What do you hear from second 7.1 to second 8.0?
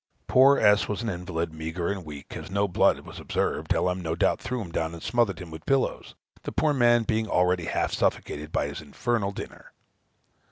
already half